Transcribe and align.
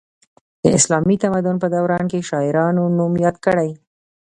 د 0.63 0.65
اسلامي 0.77 1.15
تمدن 1.23 1.55
په 1.63 1.67
دوران 1.75 2.03
کې 2.11 2.25
شاعرانو 2.29 2.83
نوم 2.97 3.13
یاد 3.25 3.35
کړی. 3.45 3.69